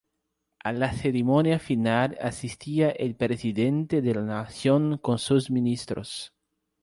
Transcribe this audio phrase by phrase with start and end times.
[0.63, 6.33] A la ceremonia final asistía el Presidente de la Nación con sus ministros.